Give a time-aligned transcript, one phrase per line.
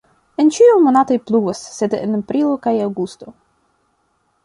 [0.43, 3.35] En ĉiuj monatoj pluvas, sed en aprilo kaj aŭgusto.